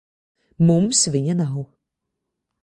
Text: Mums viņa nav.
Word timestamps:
Mums 0.69 1.01
viņa 1.17 1.37
nav. 1.43 1.61